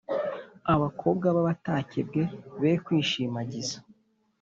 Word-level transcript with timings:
Abakobwa 0.73 1.25
b’abatakebwe 1.35 2.21
be 2.61 2.71
kwishimagiza 2.85 3.77